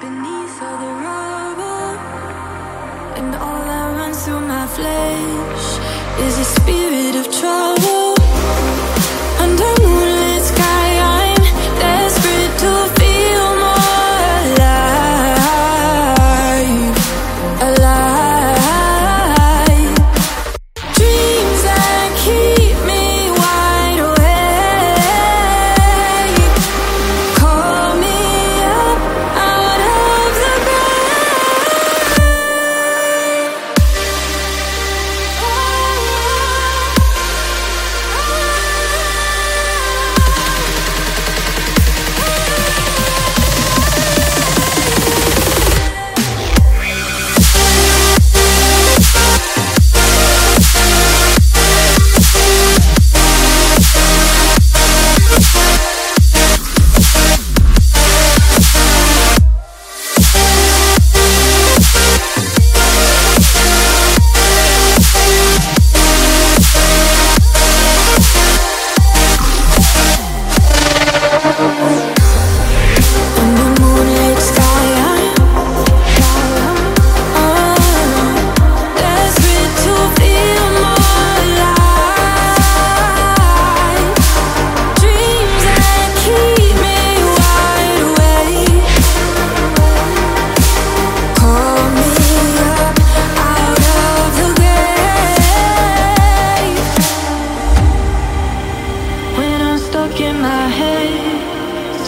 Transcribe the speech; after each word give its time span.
Beneath 0.00 0.62
all 0.62 0.78
the 0.78 0.92
rubble, 1.04 1.98
and 3.18 3.34
all 3.34 3.60
that 3.68 3.94
runs 3.98 4.24
through 4.24 4.40
my 4.40 4.66
flesh 4.68 5.66
is 6.26 6.38
a 6.38 6.44
spirit 6.44 7.16
of 7.16 7.30
trouble. 7.30 8.05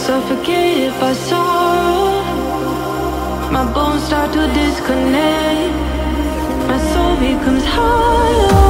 suffocated 0.09 0.91
by 0.99 1.13
sorrow. 1.13 2.23
My 3.51 3.63
bones 3.75 4.03
start 4.05 4.33
to 4.33 4.43
disconnect. 4.59 5.75
My 6.67 6.79
soul 6.91 7.13
becomes 7.17 7.65
hollow. 7.75 8.68